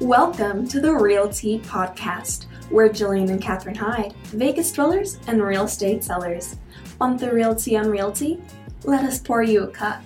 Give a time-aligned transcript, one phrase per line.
[0.00, 2.44] Welcome to the Realty Podcast.
[2.70, 6.56] We're Jillian and Catherine Hyde, Vegas dwellers and real estate sellers.
[7.00, 8.42] Want the realty on realty?
[8.84, 10.02] Let us pour you a cup.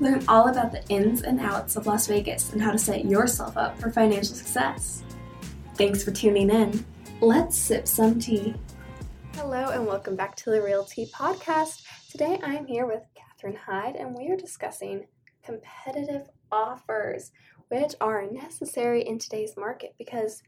[0.00, 3.58] Learn all about the ins and outs of Las Vegas and how to set yourself
[3.58, 5.02] up for financial success.
[5.74, 6.82] Thanks for tuning in.
[7.20, 8.54] Let's sip some tea.
[9.34, 11.82] Hello, and welcome back to the Realty Podcast.
[12.10, 15.06] Today I am here with Catherine Hyde, and we are discussing
[15.44, 17.32] competitive offers
[17.68, 20.42] which are necessary in today's market because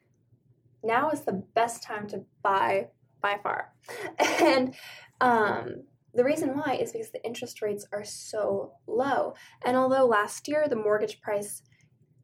[0.83, 2.89] now is the best time to buy
[3.21, 3.73] by far.
[4.41, 4.75] and
[5.21, 5.83] um,
[6.15, 9.35] the reason why is because the interest rates are so low.
[9.65, 11.63] And although last year the mortgage price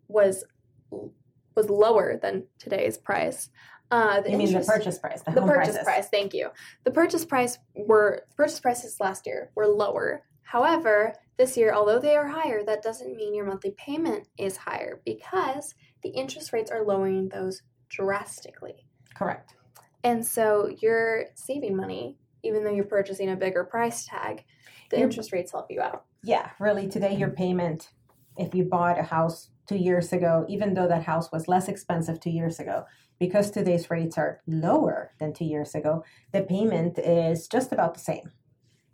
[0.08, 0.44] was
[1.54, 3.50] was lower than today's price,
[3.90, 5.22] uh, the you mean the purchase price?
[5.22, 5.84] The, the purchase prices.
[5.84, 6.08] price.
[6.08, 6.50] Thank you.
[6.84, 10.22] The purchase price were purchase prices last year were lower.
[10.42, 15.00] However, this year, although they are higher, that doesn't mean your monthly payment is higher
[15.04, 18.86] because the interest rates are lowering those drastically.
[19.14, 19.54] Correct.
[20.04, 24.44] And so you're saving money, even though you're purchasing a bigger price tag.
[24.90, 26.04] The your, interest rates help you out.
[26.22, 26.88] Yeah, really.
[26.88, 27.90] Today, your payment,
[28.36, 32.20] if you bought a house two years ago, even though that house was less expensive
[32.20, 32.84] two years ago,
[33.18, 38.00] because today's rates are lower than two years ago, the payment is just about the
[38.00, 38.32] same.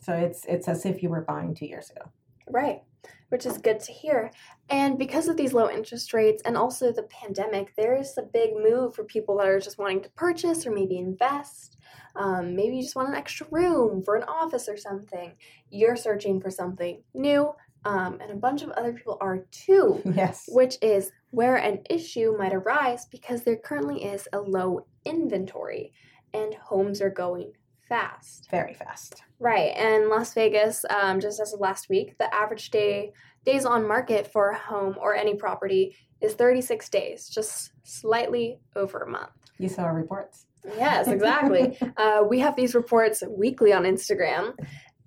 [0.00, 2.10] So it's it's as if you were buying two years ago.
[2.50, 2.82] Right,
[3.28, 4.30] which is good to hear.
[4.70, 8.50] And because of these low interest rates and also the pandemic, there is a big
[8.54, 11.76] move for people that are just wanting to purchase or maybe invest.
[12.16, 15.32] Um, maybe you just want an extra room for an office or something.
[15.70, 17.52] You're searching for something new,
[17.84, 20.02] um, and a bunch of other people are too.
[20.14, 20.44] Yes.
[20.48, 25.92] Which is where an issue might arise because there currently is a low inventory
[26.32, 27.52] and homes are going
[27.88, 28.48] fast.
[28.50, 29.22] Very fast.
[29.38, 29.72] Right.
[29.76, 33.12] And Las Vegas, um, just as of last week, the average day
[33.44, 38.98] days on market for a home or any property is 36 days, just slightly over
[38.98, 39.30] a month.
[39.58, 40.46] You saw our reports.
[40.76, 41.78] Yes, exactly.
[41.96, 44.54] uh, we have these reports weekly on Instagram.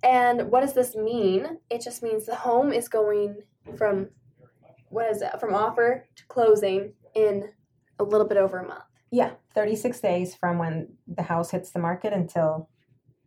[0.02, 1.58] And what does this mean?
[1.70, 3.36] It just means the home is going
[3.76, 4.08] from
[4.88, 5.38] what is it?
[5.40, 7.50] From offer to closing in
[7.98, 8.84] a little bit over a month.
[9.10, 12.68] Yeah, 36 days from when the house hits the market until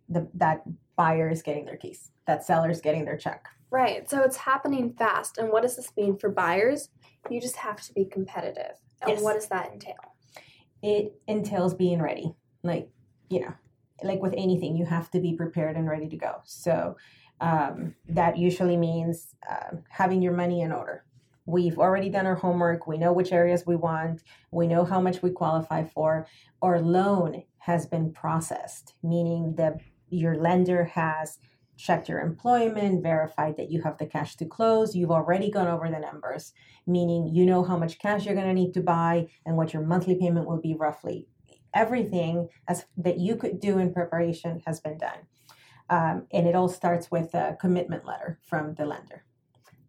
[0.10, 0.64] the that
[0.96, 3.48] buyer is getting their keys, that seller is getting their check.
[3.72, 4.10] Right.
[4.10, 5.38] So it's happening fast.
[5.38, 6.90] And what does this mean for buyers?
[7.30, 8.80] You just have to be competitive.
[9.02, 9.22] And yes.
[9.22, 9.96] what does that entail?
[10.82, 12.34] It entails being ready.
[12.64, 12.90] Like,
[13.30, 13.54] you know,
[14.04, 16.42] like with anything, you have to be prepared and ready to go.
[16.46, 16.96] So
[17.42, 21.04] um, that usually means uh, having your money in order.
[21.46, 22.88] We've already done our homework.
[22.88, 24.24] We know which areas we want.
[24.52, 26.28] We know how much we qualify for.
[26.62, 29.80] Our loan has been processed, meaning the
[30.16, 31.38] your lender has
[31.78, 34.96] checked your employment, verified that you have the cash to close.
[34.96, 36.54] You've already gone over the numbers,
[36.88, 39.84] meaning you know how much cash you're going to need to buy and what your
[39.84, 41.28] monthly payment will be roughly.
[41.74, 45.20] Everything as, that you could do in preparation has been done.
[45.90, 49.24] Um, and it all starts with a commitment letter from the lender.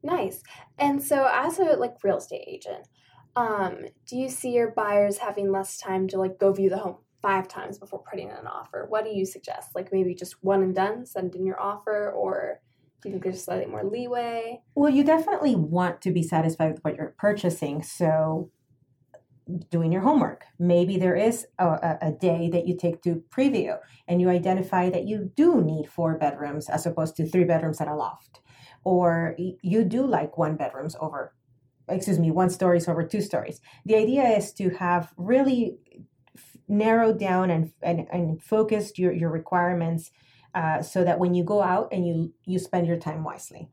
[0.02, 0.42] Nice.
[0.78, 2.86] And so, as a like real estate agent,
[3.34, 6.98] um, do you see your buyers having less time to like go view the home
[7.26, 8.86] five times before putting in an offer.
[8.88, 9.74] What do you suggest?
[9.74, 12.60] Like maybe just one and done, send in your offer, or
[13.02, 14.60] do you think there's slightly more leeway?
[14.76, 17.82] Well, you definitely want to be satisfied with what you're purchasing.
[17.82, 18.52] So,
[19.70, 20.44] doing your homework.
[20.60, 25.06] Maybe there is a, a, day that you take to preview and you identify that
[25.06, 28.40] you do need four bedrooms as opposed to three bedrooms and a loft.
[28.82, 31.32] Or you do like one bedrooms over,
[31.88, 33.60] excuse me, one stories over two stories.
[33.84, 35.78] The idea is to have really
[36.68, 40.10] narrowed down and and, and focused your, your requirements
[40.54, 43.68] uh, so that when you go out and you you spend your time wisely.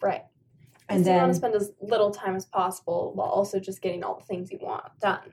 [0.00, 0.24] Right.
[0.88, 3.82] And so then you want to spend as little time as possible while also just
[3.82, 5.32] getting all the things you want done.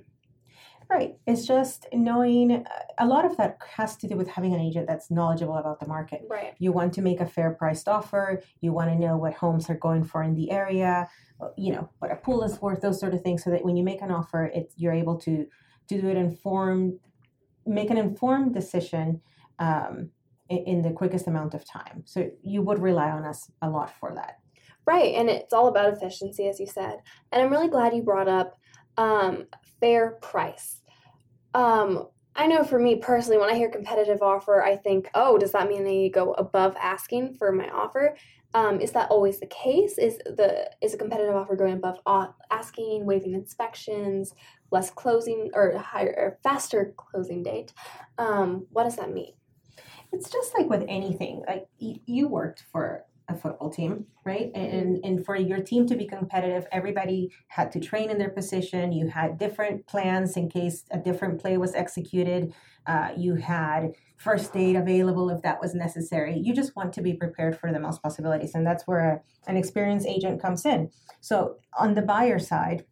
[0.89, 1.15] Right.
[1.25, 2.63] It's just knowing uh,
[2.99, 5.87] a lot of that has to do with having an agent that's knowledgeable about the
[5.87, 6.21] market.
[6.29, 6.53] Right.
[6.59, 8.41] You want to make a fair priced offer.
[8.61, 11.09] You want to know what homes are going for in the area.
[11.57, 13.83] You know what a pool is worth those sort of things so that when you
[13.83, 15.45] make an offer it you're able to
[15.89, 16.99] to do it informed,
[17.65, 19.21] make an informed decision
[19.59, 20.09] um,
[20.49, 22.03] in, in the quickest amount of time.
[22.05, 24.39] So you would rely on us a lot for that.
[24.85, 26.97] Right, and it's all about efficiency, as you said.
[27.31, 28.57] And I'm really glad you brought up
[28.97, 29.45] um,
[29.79, 30.81] fair price.
[31.53, 35.51] Um, I know for me personally, when I hear competitive offer, I think, oh, does
[35.51, 38.17] that mean they go above asking for my offer?
[38.55, 39.97] Um, is that always the case?
[39.97, 41.99] Is the is a competitive offer going above
[42.51, 44.33] asking, waiving inspections,
[44.73, 47.71] less closing or higher or faster closing date?
[48.17, 49.33] Um, what does that mean?
[50.11, 51.43] It's just like with anything.
[51.47, 54.51] Like you worked for a football team, right?
[54.53, 58.91] And and for your team to be competitive, everybody had to train in their position.
[58.91, 62.53] You had different plans in case a different play was executed.
[62.85, 66.37] Uh, you had first aid available if that was necessary.
[66.37, 69.57] You just want to be prepared for the most possibilities, and that's where a, an
[69.57, 70.89] experienced agent comes in.
[71.21, 72.85] So on the buyer side,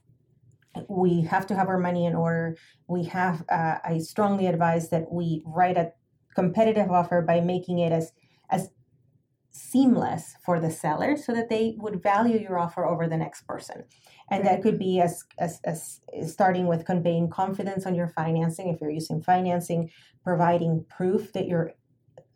[0.87, 2.57] we have to have our money in order.
[2.87, 3.43] We have.
[3.49, 5.91] Uh, I strongly advise that we write a
[6.35, 8.11] competitive offer by making it as
[8.49, 8.69] as
[9.51, 13.83] seamless for the seller so that they would value your offer over the next person
[14.29, 18.79] and that could be as, as, as starting with conveying confidence on your financing if
[18.79, 19.89] you're using financing
[20.23, 21.73] providing proof that you're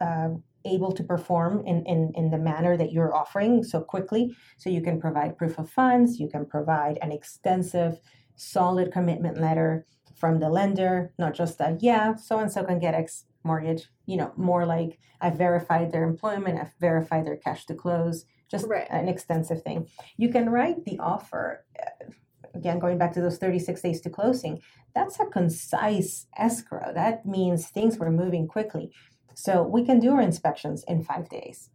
[0.02, 0.30] uh,
[0.66, 4.82] able to perform in, in, in the manner that you're offering so quickly so you
[4.82, 7.98] can provide proof of funds you can provide an extensive
[8.36, 9.86] solid commitment letter
[10.16, 14.18] from the lender not just that yeah so and so can get x mortgage you
[14.18, 18.88] know more like i've verified their employment i've verified their cash to close just Right.
[18.90, 19.88] an extensive thing.
[20.18, 22.06] You can write the offer uh,
[22.54, 24.62] again going back to those 36 days to closing
[24.94, 26.94] that's a concise escrow.
[26.94, 28.94] That means things were moving quickly.
[29.34, 31.70] So we can do our inspections in five days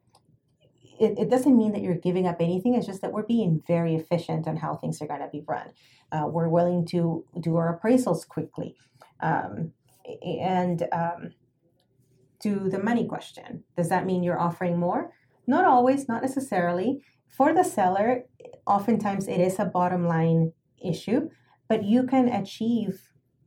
[1.00, 2.74] it, it doesn't mean that you're giving up anything.
[2.74, 5.72] It's just that we're being very efficient on how things are going to be run.
[6.12, 8.76] Uh, we're willing to do our appraisals quickly.
[9.20, 9.72] Um,
[10.22, 11.34] and um,
[12.42, 15.12] to the money question does that mean you're offering more?
[15.46, 17.02] Not always not necessarily.
[17.28, 18.24] For the seller
[18.66, 20.52] oftentimes it is a bottom line
[20.82, 21.28] issue
[21.68, 23.00] but you can achieve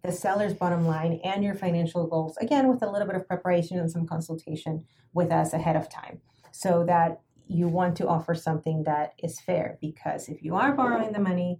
[0.03, 3.79] the seller's bottom line and your financial goals again with a little bit of preparation
[3.79, 6.21] and some consultation with us ahead of time.
[6.51, 7.19] So that
[7.53, 11.59] you want to offer something that is fair because if you are borrowing the money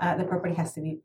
[0.00, 1.00] uh, the property has to be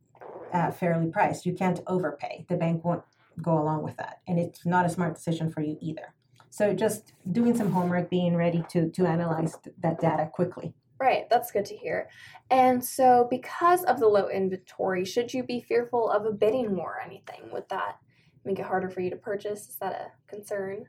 [0.54, 3.04] uh, fairly priced you can't overpay the bank won't
[3.42, 6.14] go along with that and it's not a smart decision for you either
[6.50, 11.30] so just doing some homework being ready to to analyze th- that data quickly Right,
[11.30, 12.10] that's good to hear.
[12.50, 16.96] And so, because of the low inventory, should you be fearful of a bidding war
[16.98, 17.52] or anything?
[17.52, 17.98] Would that
[18.44, 19.70] make it harder for you to purchase?
[19.70, 20.86] Is that a concern?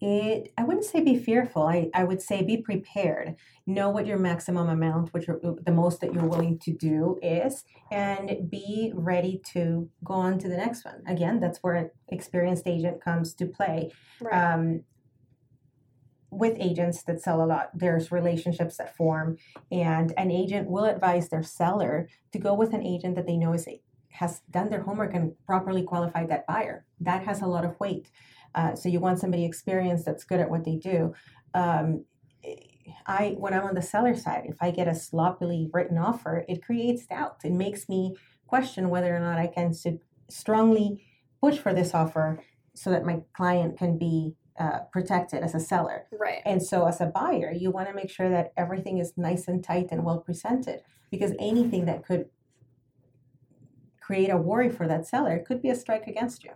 [0.00, 3.36] It i wouldn't say be fearful i, I would say be prepared.
[3.66, 7.64] Know what your maximum amount which are the most that you're willing to do is
[7.90, 11.02] and be ready to go on to the next one.
[11.06, 13.92] Again that's where an experienced agent comes to play.
[14.20, 14.54] Right.
[14.54, 14.84] um,
[16.30, 19.38] with agents that sell a lot there's relationships that form
[19.70, 23.52] and an agent will advise their seller to go with an agent that they know
[23.52, 23.66] is
[24.16, 26.84] has done their homework and properly qualified that buyer.
[27.00, 28.10] That has a lot of weight
[28.56, 31.14] uh, so you want somebody experienced that's good at what they do
[31.54, 32.04] um,
[33.06, 36.62] i when i'm on the seller side if i get a sloppily written offer it
[36.64, 38.14] creates doubt it makes me
[38.46, 41.04] question whether or not i can su- strongly
[41.40, 42.40] push for this offer
[42.74, 46.06] so that my client can be uh, protected as a seller.
[46.18, 46.40] right.
[46.44, 49.62] And so, as a buyer, you want to make sure that everything is nice and
[49.62, 50.80] tight and well presented
[51.10, 52.26] because anything that could
[54.00, 56.52] create a worry for that seller could be a strike against you.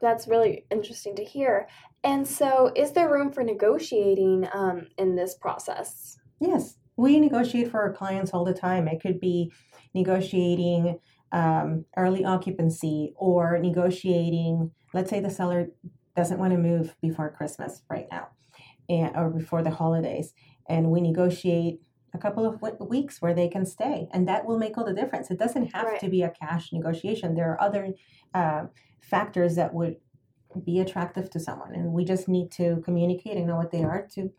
[0.00, 1.68] That's really interesting to hear.
[2.02, 6.16] And so, is there room for negotiating um, in this process?
[6.40, 8.88] Yes, we negotiate for our clients all the time.
[8.88, 9.52] It could be
[9.94, 10.98] negotiating
[11.32, 15.68] um, early occupancy or negotiating, let's say the seller
[16.16, 18.28] doesn't want to move before Christmas right now
[18.88, 20.32] and, or before the holidays.
[20.68, 21.80] And we negotiate
[22.14, 24.08] a couple of w- weeks where they can stay.
[24.12, 25.30] And that will make all the difference.
[25.30, 26.00] It doesn't have Right.
[26.00, 27.94] to be a cash negotiation, there are other
[28.34, 28.64] uh,
[29.00, 29.96] factors that would
[30.64, 31.74] be attractive to someone.
[31.74, 34.30] And we just need to communicate and know what they are to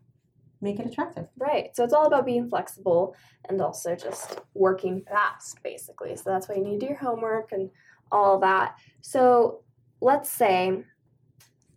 [0.61, 1.27] make it attractive.
[1.37, 1.75] Right.
[1.75, 3.15] So, it's all about being flexible
[3.49, 6.15] and also just working fast, basically.
[6.15, 7.69] So, that's why you need to do your homework and
[8.11, 8.75] all that.
[9.01, 9.63] So,
[10.01, 10.83] let's say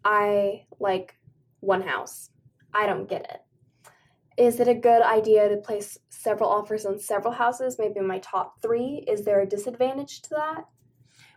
[0.04, 1.14] I like
[1.60, 2.30] one house,
[2.72, 3.40] I don't get it.
[4.36, 8.60] Is it a good idea to place several offers on several houses, maybe my top
[8.60, 9.04] three?
[9.06, 10.64] Is there a disadvantage to that?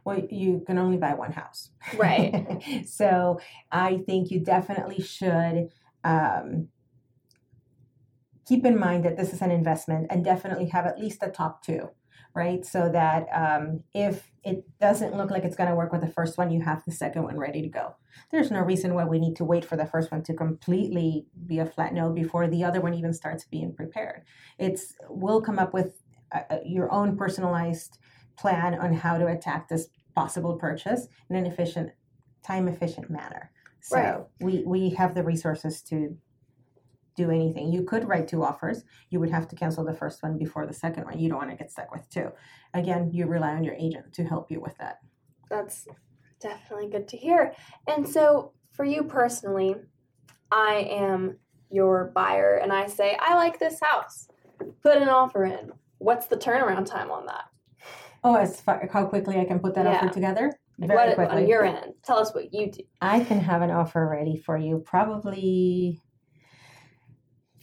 [0.08, 1.70] Well, you can only buy one house.
[1.98, 2.64] Right.
[2.88, 3.42] so
[3.74, 5.68] I think you definitely should
[6.06, 6.70] um,
[8.48, 11.62] keep in mind that this is an investment and definitely have at least the top
[11.62, 11.90] two,
[12.34, 12.66] right?
[12.66, 16.38] So that um, if it doesn't look like it's going to work with the first
[16.38, 17.94] one, you have the second one ready to go.
[18.32, 21.60] There's no reason why we need to wait for the first one to completely be
[21.60, 24.22] a flat no before the other one even starts being prepared.
[24.58, 27.98] It's we'll come up with uh, uh, your own personalized
[28.38, 31.91] plan on how to attack this possible purchase in an efficient,
[32.46, 33.51] time efficient manner.
[33.82, 34.25] So Right.
[34.41, 36.17] we we have the resources to
[37.15, 37.72] do anything.
[37.72, 38.84] You could write two offers.
[39.10, 41.17] You would have to cancel the first one before the second one.
[41.17, 42.32] You don't want to get stuck with two.
[42.75, 45.00] Again, you rely on your agent to help you with that.
[45.50, 45.88] That's
[46.39, 47.53] definitely good to hear.
[47.88, 49.75] And so, for you personally,
[50.51, 51.39] I am
[51.72, 54.27] your buyer and I say, I like this house,
[54.84, 55.72] put an offer in.
[55.98, 57.46] What's the turnaround time on that?
[58.27, 59.96] Oh, as far how quickly I can put that Yeah.
[59.96, 60.51] offer together?
[60.79, 61.43] Very what quickly.
[61.43, 61.93] on your end?
[62.03, 62.81] Tell us what you do.
[63.00, 66.01] I can have an offer ready for you probably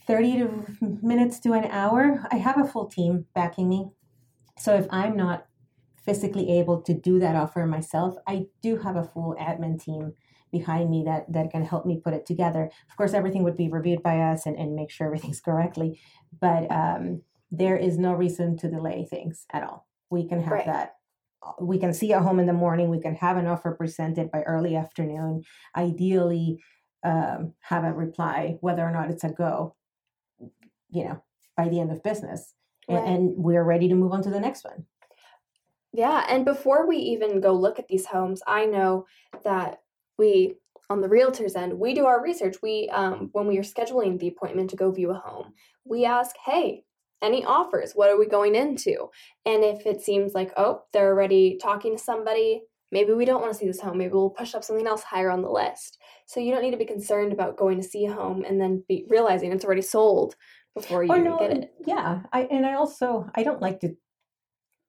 [0.07, 0.65] 30 to
[1.03, 2.25] minutes to an hour.
[2.31, 3.91] I have a full team backing me.
[4.57, 5.45] So if I'm not
[6.03, 10.13] physically able to do that offer myself, I do have a full admin team
[10.51, 12.71] behind me that that can help me put it together.
[12.89, 15.99] Of course, everything would be reviewed by us and, and make sure everything's correctly,
[16.41, 19.85] but um, there is no reason to delay things at all.
[20.15, 20.65] We can have Right.
[20.65, 20.95] that.
[21.59, 22.89] We can see a home in the morning.
[22.89, 25.43] We can have an offer presented by early afternoon.
[25.75, 26.63] Ideally,
[27.03, 29.75] um, have a reply whether or not it's a go.
[30.89, 31.23] You know,
[31.57, 32.53] by the end of business,
[32.87, 34.85] and, and we're ready to move on to the next one.
[35.91, 39.05] Yeah, and before we even go look at these homes, I know
[39.43, 39.81] that
[40.17, 40.55] we
[40.89, 42.57] on the realtor's end, we do our research.
[42.61, 45.53] We um when we are scheduling the appointment to go view a home,
[45.83, 46.85] we ask, "Hey,
[47.21, 47.93] any offers?
[47.93, 49.09] What are we going into?"
[49.45, 53.53] And if it seems like, "Oh, they're already talking to somebody, maybe we don't want
[53.53, 53.97] to see this home.
[53.97, 56.77] Maybe we'll push up something else higher on the list." So you don't need to
[56.77, 60.35] be concerned about going to see a home and then be realizing it's already sold
[60.75, 61.73] before you Oh no, get it.
[61.85, 62.23] yeah.
[62.33, 63.95] I and I also I don't like to.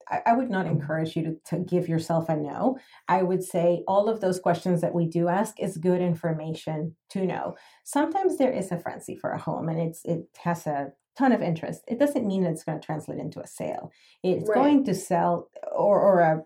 [0.08, 2.78] I, would not encourage you to, to give yourself a no.
[3.08, 7.26] I would say all of those questions that we do ask is good information to
[7.26, 7.56] know.
[7.82, 11.42] Sometimes there is a frenzy for a home, and it's it has a ton of
[11.42, 11.82] interest.
[11.88, 13.90] It doesn't mean that it's going to translate into a sale.
[14.22, 14.54] It's Right.
[14.54, 16.44] going to sell or or a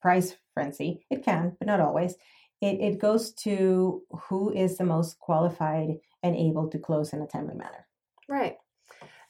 [0.00, 1.06] price frenzy.
[1.10, 2.16] It can, but not always.
[2.60, 7.26] It it goes to who is the most qualified and able to close in a
[7.26, 7.86] timely manner.
[8.28, 8.56] Right.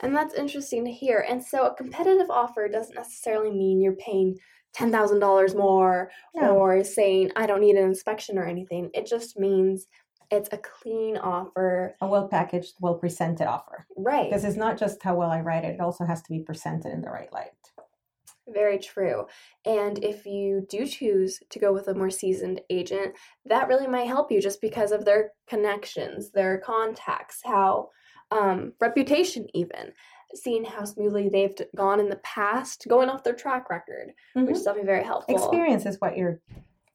[0.01, 1.25] And that's interesting to hear.
[1.29, 4.37] And so a competitive offer doesn't necessarily mean you're paying
[4.75, 6.57] $10,000 more No.
[6.57, 8.91] or saying, I don't need an inspection or anything.
[8.95, 9.87] It just means
[10.33, 11.95] it's a clean offer.
[12.01, 13.87] a well packaged, well presented offer.
[13.97, 14.31] Right.
[14.31, 16.93] Because it's not just how well I write it, it also has to be presented
[16.93, 17.51] in the right light.
[18.49, 19.27] Very true.
[19.65, 24.09] And if you do choose to go with a more seasoned agent, that really might
[24.09, 27.91] help you just because of their connections, their contacts, how
[28.33, 29.93] um, reputation, even
[30.35, 34.63] seeing how smoothly they've gone in the past, going off their track record, which is
[34.63, 35.35] definitely very helpful.
[35.35, 36.41] Experience is what you're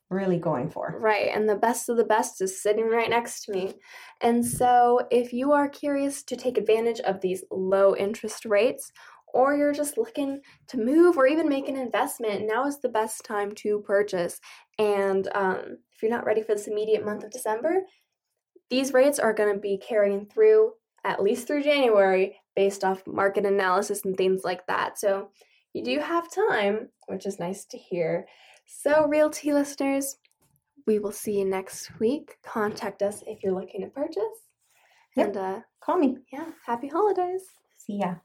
[0.09, 0.95] really going for.
[0.99, 3.75] Right, and the best of the best is sitting right next to me.
[4.21, 8.91] And so, if you are curious to take advantage of these low interest rates,
[9.33, 13.25] or you're just looking to move or even make an investment, now is the best
[13.25, 14.39] time to purchase.
[14.79, 17.81] And um, if you're not ready for this immediate month of December,
[18.69, 20.71] these rates are going to be carrying through
[21.03, 24.97] at least through January based off market analysis and things like that.
[24.97, 25.29] So,
[25.73, 28.25] you do have time, which is nice to hear.
[28.67, 30.17] So, Realty listeners,
[30.85, 32.35] we will see you next week.
[32.45, 34.21] Contact us if you're looking to purchase.
[35.15, 35.27] Yep.
[35.27, 36.17] And uh, Call me.
[36.31, 37.43] yeah, happy holidays.
[37.77, 38.15] See ya.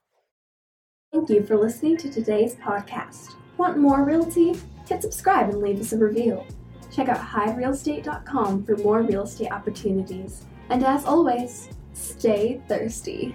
[1.13, 3.35] Thank you for listening to today's podcast.
[3.57, 4.59] Want more realty?
[4.89, 6.43] Hit subscribe and leave us a review.
[6.91, 10.45] Check out highrealestate.com for more real estate opportunities.
[10.71, 13.35] And as always, stay thirsty.